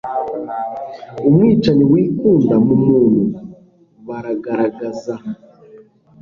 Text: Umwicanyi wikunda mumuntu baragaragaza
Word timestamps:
Umwicanyi 1.27 1.83
wikunda 1.93 2.55
mumuntu 2.65 3.21
baragaragaza 4.07 5.13